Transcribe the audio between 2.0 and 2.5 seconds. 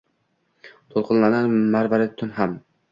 tun